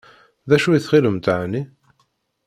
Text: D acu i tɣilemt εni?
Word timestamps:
D 0.49 0.51
acu 0.55 0.69
i 0.73 0.79
tɣilemt 0.85 1.27
εni? 1.41 1.63